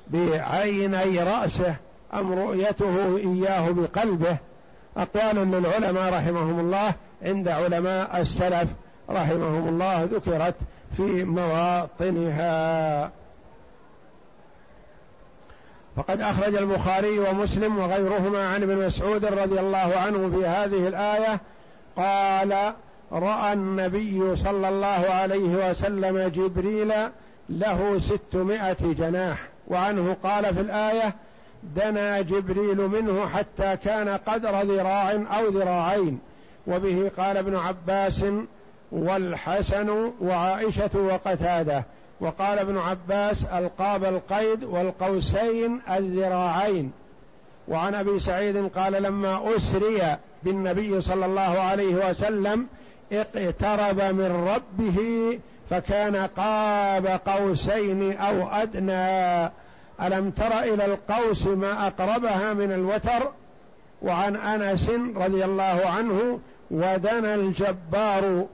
بعيني 0.07 1.23
رأسه 1.23 1.75
أم 2.13 2.33
رؤيته 2.33 3.17
إياه 3.17 3.69
بقلبه؟ 3.71 4.37
أقوال 4.97 5.51
للعلماء 5.51 6.13
رحمهم 6.13 6.59
الله 6.59 6.93
عند 7.21 7.47
علماء 7.47 8.21
السلف 8.21 8.69
رحمهم 9.09 9.67
الله 9.69 10.03
ذكرت. 10.03 10.55
في 10.97 11.23
مواطنها. 11.23 13.11
فقد 15.97 16.21
أخرج 16.21 16.55
البخاري 16.55 17.19
ومسلم 17.19 17.77
وغيرهما 17.77 18.49
عن 18.49 18.63
ابن 18.63 18.85
مسعود 18.85 19.25
رضي 19.25 19.59
الله 19.59 19.93
عنه 20.05 20.29
في 20.29 20.45
هذه 20.45 20.87
الآية 20.87 21.39
قال 21.97 22.73
رأى 23.11 23.53
النبي 23.53 24.35
صلى 24.35 24.69
الله 24.69 25.05
عليه 25.09 25.69
وسلم 25.69 26.27
جبريل 26.27 26.93
له 27.49 27.99
ستمائة 27.99 28.77
جناح. 28.81 29.47
وعنه 29.67 30.17
قال 30.23 30.55
في 30.55 30.61
الآية 30.61 31.15
دنا 31.63 32.21
جبريل 32.21 32.77
منه 32.77 33.27
حتى 33.27 33.77
كان 33.83 34.09
قدر 34.09 34.61
ذراع 34.61 35.11
أو 35.11 35.47
ذراعين. 35.47 36.19
وبه 36.67 37.11
قال 37.17 37.37
ابن 37.37 37.55
عباس 37.55 38.25
والحسن 38.91 40.11
وعائشة 40.21 40.89
وقتادة. 40.95 41.83
وقال 42.21 42.59
ابن 42.59 42.77
عباس 42.77 43.45
ألقاب 43.45 44.03
القيد 44.03 44.63
والقوسين 44.63 45.81
الذراعين. 45.89 46.91
وعن 47.67 47.95
أبي 47.95 48.19
سعيد 48.19 48.67
قال 48.67 48.93
لما 49.03 49.55
أسري 49.55 50.17
بالنبي 50.43 51.01
صلى 51.01 51.25
الله 51.25 51.41
عليه 51.41 52.09
وسلم 52.09 52.67
اقترب 53.11 54.01
من 54.01 54.47
ربه 54.55 54.99
فكان 55.69 56.15
قاب 56.15 57.07
قوسين 57.07 58.17
أو 58.17 58.47
أدنى. 58.47 59.51
ألم 60.01 60.31
تر 60.31 60.59
إلى 60.59 60.85
القوس 60.85 61.47
ما 61.47 61.87
أقربها 61.87 62.53
من 62.53 62.71
الوتر؟ 62.71 63.31
وعن 64.01 64.35
أنس 64.35 64.89
رضي 65.15 65.45
الله 65.45 65.81
عنه 65.97 66.39
ودنا 66.71 67.35
الجبار 67.35 68.45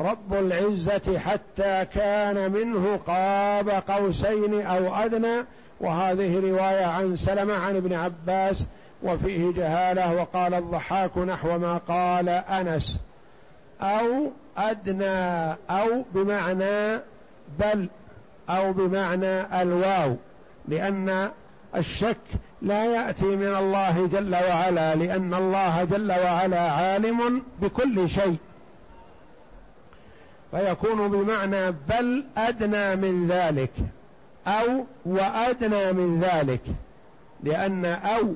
رب 0.00 0.34
العزة 0.34 1.18
حتى 1.18 1.84
كان 1.94 2.52
منه 2.52 3.00
قاب 3.06 3.68
قوسين 3.68 4.66
أو 4.66 4.94
أدنى 4.94 5.44
وهذه 5.80 6.40
رواية 6.50 6.84
عن 6.84 7.16
سلمة 7.16 7.54
عن 7.54 7.76
ابن 7.76 7.92
عباس 7.92 8.64
وفيه 9.02 9.52
جهالة 9.52 10.14
وقال 10.14 10.54
الضحاك 10.54 11.18
نحو 11.18 11.58
ما 11.58 11.76
قال 11.88 12.28
أنس. 12.28 12.98
أو 13.80 14.30
أدنى 14.56 15.50
أو 15.70 16.04
بمعنى 16.14 17.00
بل 17.58 17.88
أو 18.50 18.72
بمعنى 18.72 19.62
الواو 19.62 20.16
لأن 20.68 21.30
الشك 21.76 22.16
لا 22.62 22.84
يأتي 22.84 23.24
من 23.24 23.56
الله 23.58 24.06
جل 24.06 24.34
وعلا 24.34 24.94
لأن 24.94 25.34
الله 25.34 25.84
جل 25.84 26.12
وعلا 26.12 26.60
عالم 26.60 27.42
بكل 27.62 28.08
شيء. 28.08 28.36
فيكون 30.50 31.08
بمعنى 31.08 31.70
بل 31.70 32.24
أدنى 32.36 32.96
من 32.96 33.28
ذلك 33.28 33.72
أو 34.46 34.84
وأدنى 35.06 35.92
من 35.92 36.20
ذلك. 36.20 36.60
لأن 37.42 37.84
أو 37.84 38.34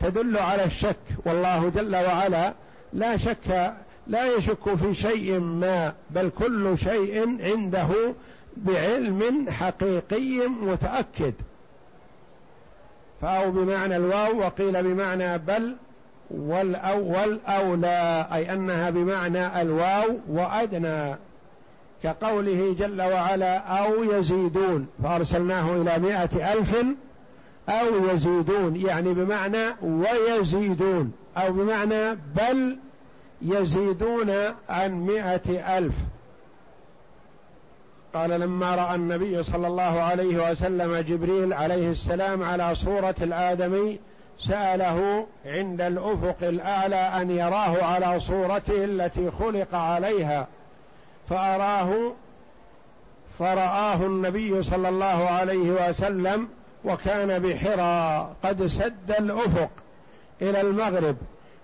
تدل 0.00 0.38
على 0.38 0.64
الشك 0.64 0.96
والله 1.24 1.68
جل 1.68 1.96
وعلا 1.96 2.52
لا 2.92 3.16
شك 3.16 3.74
لا 4.06 4.36
يشك 4.36 4.74
في 4.74 4.94
شيء 4.94 5.38
ما 5.38 5.94
بل 6.10 6.30
كل 6.38 6.78
شيء 6.78 7.36
عنده 7.44 7.88
بعلم 8.56 9.50
حقيقي 9.50 10.48
متأكد. 10.48 11.34
فأو 13.22 13.50
بمعنى 13.50 13.96
الواو 13.96 14.38
وقيل 14.38 14.82
بمعنى 14.82 15.38
بل 15.38 15.76
والأول 16.30 17.38
أولى 17.46 18.26
أي 18.32 18.52
أنها 18.52 18.90
بمعنى 18.90 19.62
الواو 19.62 20.18
وأدنى. 20.28 21.16
كقوله 22.02 22.76
جل 22.78 23.02
وعلا 23.02 23.58
أو 23.58 24.04
يزيدون 24.04 24.86
فأرسلناه 25.02 25.72
إلى 25.72 25.98
مائة 25.98 26.52
ألف 26.52 26.76
أو 27.68 28.14
يزيدون 28.14 28.76
يعني 28.76 29.14
بمعنى 29.14 29.64
ويزيدون 29.82 31.12
أو 31.36 31.52
بمعنى 31.52 32.14
بل 32.14 32.78
يزيدون 33.42 34.30
عن 34.68 35.06
مائة 35.06 35.78
ألف. 35.78 35.94
قال 38.14 38.30
لما 38.30 38.74
رأى 38.74 38.94
النبي 38.94 39.42
صلى 39.42 39.66
الله 39.66 40.00
عليه 40.00 40.50
وسلم 40.50 40.96
جبريل 40.96 41.52
عليه 41.52 41.90
السلام 41.90 42.42
على 42.42 42.74
صورة 42.74 43.14
الآدمي 43.22 43.98
سأله 44.38 45.26
عند 45.46 45.80
الأفق 45.80 46.36
الأعلى 46.42 46.96
أن 46.96 47.30
يراه 47.30 47.84
على 47.84 48.20
صورته 48.20 48.84
التي 48.84 49.30
خلق 49.30 49.74
عليها؟ 49.74 50.46
فأراه 51.30 52.12
فرآه 53.38 53.94
النبي 53.94 54.62
صلى 54.62 54.88
الله 54.88 55.28
عليه 55.28 55.88
وسلم 55.88 56.48
وكان 56.84 57.38
بحرى 57.38 58.28
قد 58.44 58.66
سد 58.66 59.10
الأفق 59.18 59.70
إلى 60.42 60.60
المغرب 60.60 61.16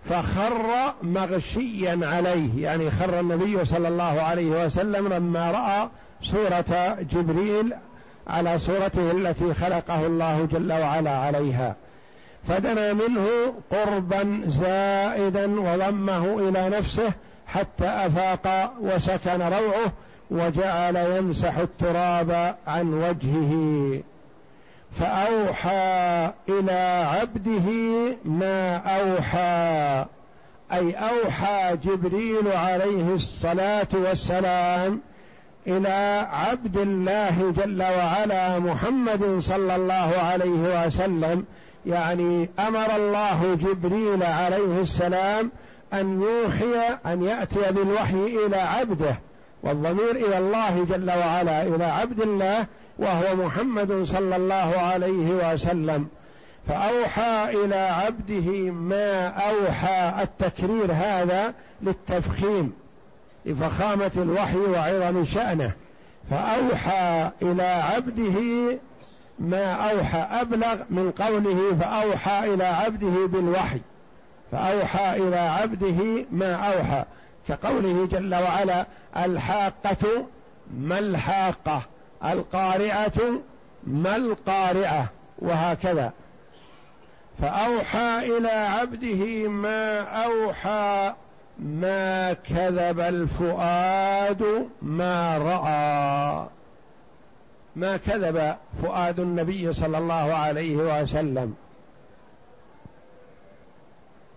فخر 0.05 0.95
مغشيا 1.03 2.01
عليه 2.03 2.63
يعني 2.63 2.91
خر 2.91 3.21
النبي 3.21 3.65
صلى 3.65 3.89
الله 3.89 4.23
عليه 4.23 4.65
وسلم 4.65 5.09
لما 5.09 5.51
رأى 5.51 5.89
صورة 6.23 6.97
جبريل 7.01 7.75
على 8.27 8.59
صورته 8.59 9.11
التي 9.11 9.55
خلقه 9.55 10.07
الله 10.07 10.49
جل 10.53 10.73
وعلا 10.73 11.11
عليها. 11.11 11.77
فدنا 12.49 12.93
منه 12.93 13.27
قربا 13.71 14.43
زائدا 14.47 15.61
وضمه 15.61 16.49
إلى 16.49 16.69
نفسه 16.69 17.13
حتى 17.47 17.85
أفاق 17.87 18.73
وسكن 18.81 19.43
روعه 19.43 19.93
وجعل 20.31 20.97
يمسح 20.97 21.57
التراب 21.59 22.57
عن 22.67 22.95
وجهه. 22.95 24.01
فأوحى 25.01 26.31
إلى 26.49 27.07
عبده 27.21 27.69
ما 28.25 28.77
أوحى 28.77 30.05
أي 30.73 30.93
أوحى 30.93 31.77
جبريل 31.77 32.53
عليه 32.53 33.15
الصلاة 33.15 33.89
والسلام 33.93 35.01
إلى 35.67 36.27
عبد 36.33 36.77
الله 36.77 37.55
جل 37.57 37.83
وعلا 37.83 38.59
محمد 38.59 39.39
صلى 39.39 39.77
الله 39.77 40.13
عليه 40.23 40.87
وسلم. 40.87 41.45
يعني 41.87 42.51
أمر 42.69 42.97
الله 42.97 43.55
جبريل 43.55 44.23
عليه 44.23 44.81
السلام 44.81 45.51
أن 46.01 46.23
يوحي 46.23 46.99
أن 47.07 47.23
يأتي 47.23 47.73
بالوحي 47.73 48.47
إلى 48.47 48.57
عبده 48.57 49.19
والضمير 49.63 50.11
إلى 50.11 50.39
الله 50.39 50.85
جل 50.85 51.11
وعلا 51.11 51.63
إلى 51.63 51.85
عبد 51.85 52.21
الله 52.21 52.67
وهو 52.99 53.37
محمد 53.37 54.03
صلى 54.03 54.37
الله 54.37 54.79
عليه 54.79 55.53
وسلم. 55.53 56.07
فأوحى 56.69 57.65
إلى 57.65 57.77
عبده 57.77 58.71
ما 58.71 59.27
أوحى 59.27 60.23
التكرير 60.23 60.93
هذا 60.93 61.55
للتفخيم 61.83 62.73
لفخامة 63.47 64.11
الوحي 64.17 64.59
وعظم 64.59 65.25
شأنه. 65.25 65.73
فأوحى 66.31 67.31
إلى 67.43 67.63
عبده 67.63 68.79
ما 69.39 69.73
أوحى 69.73 70.19
أبلغ 70.19 70.77
من 70.91 71.11
قوله 71.11 71.77
فأوحى 71.81 72.55
إلى 72.55 72.65
عبده 72.65 73.27
بالوحي. 73.27 73.81
فأوحى 74.53 75.17
إلى 75.17 75.37
عبده 75.37 76.27
ما 76.31 76.55
أوحى 76.55 77.05
كقوله 77.49 78.07
جل 78.07 78.35
وعلا 78.35 78.87
الحاقة 79.17 80.27
ما 80.79 80.99
الحاقة 80.99 81.83
القارعة 82.25 83.41
ما 83.87 84.17
القارعة 84.17 85.09
وهكذا. 85.39 86.13
فأوحى 87.43 88.39
إلى 88.39 88.49
عبده 88.49 89.49
ما 89.49 90.01
أوحى 90.01 91.13
ما 91.59 92.33
كذب 92.33 93.01
الفؤاد 93.01 94.69
ما 94.83 95.39
رأى. 95.39 96.47
ما 97.77 97.97
كذب 97.97 98.57
فؤاد 98.83 99.21
النبي 99.21 99.73
صلى 99.73 99.99
الله 99.99 100.35
عليه 100.35 100.77
وسلم. 100.77 101.55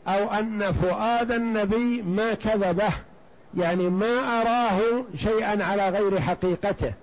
أو 0.07 0.31
أن 0.31 0.71
فؤاد 0.71 1.31
النبي 1.31 2.01
ما 2.01 2.33
كذبه 2.33 2.89
يعني 3.57 3.89
ما 3.89 4.41
أراه 4.41 5.03
شيئا 5.15 5.63
على 5.63 5.89
غير 5.89 6.19
حقيقته. 6.19 6.93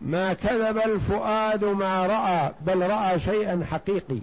ما 0.00 0.32
كذب 0.32 0.78
الفؤاد 0.78 1.64
ما 1.64 2.06
رأى 2.06 2.52
بل 2.60 2.90
رأى 2.90 3.20
شيئا 3.20 3.64
حقيقي. 3.70 4.18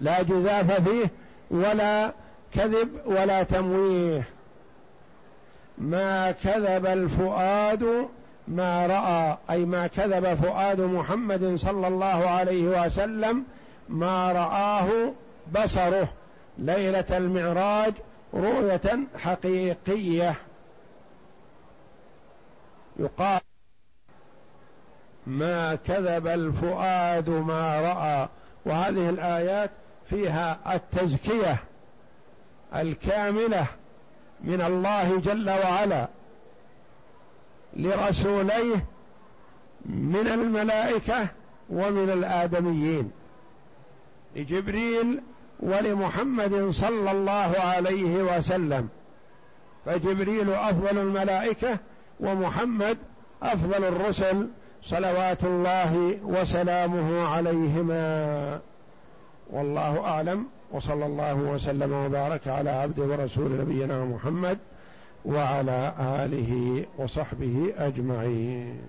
لا 0.00 0.22
جذاف 0.22 0.88
فيه 0.88 1.10
ولا 1.50 2.12
كذب 2.54 2.88
ولا 3.06 3.42
تمويه. 3.42 4.22
ما 5.78 6.30
كذب 6.30 6.86
الفؤاد 6.86 8.08
ما 8.48 8.86
رأى 8.86 9.36
أي 9.50 9.64
ما 9.64 9.86
كذب 9.86 10.34
فؤاد 10.34 10.80
محمد 10.80 11.56
صلى 11.56 11.88
الله 11.88 12.28
عليه 12.28 12.86
وسلم 12.86 13.44
ما 13.88 14.32
رآه 14.32 15.12
بصره 15.54 16.08
ليلة 16.58 17.04
المعراج 17.10 17.94
رؤية 18.34 18.98
حقيقية. 19.18 20.34
يقال 22.96 23.40
ما 25.26 25.74
كذب 25.74 26.26
الفؤاد 26.26 27.30
ما 27.30 27.80
رأى 27.80 28.28
وهذه 28.66 29.08
الآيات 29.10 29.70
فيها 30.10 30.58
التزكية 30.74 31.56
الكاملة 32.74 33.66
من 34.40 34.60
الله 34.60 35.20
جل 35.20 35.50
وعلا 35.50 36.08
لرسوليه 37.76 38.84
من 39.86 40.26
الملائكة 40.26 41.28
ومن 41.70 42.10
الآدميين. 42.10 43.10
لجبريل 44.36 45.20
ولمحمد 45.60 46.70
صلى 46.70 47.10
الله 47.10 47.54
عليه 47.58 48.22
وسلم 48.22 48.88
فجبريل 49.84 50.52
أفضل 50.52 50.98
الملائكة 50.98 51.78
ومحمد 52.20 52.98
أفضل 53.42 53.84
الرسل 53.84 54.48
صلوات 54.82 55.44
الله 55.44 56.18
وسلامه 56.24 57.28
عليهما. 57.28 58.60
والله 59.50 60.00
أعلم 60.00 60.46
وصلى 60.72 61.06
الله 61.06 61.34
وسلم 61.34 61.92
وبارك 61.92 62.48
على 62.48 62.70
عبده 62.70 63.02
ورسول 63.02 63.50
نبينا 63.60 64.04
محمد 64.04 64.58
وعلى 65.24 65.92
آله 65.98 66.84
وصحبه 66.98 67.74
أجمعين. 67.78 68.80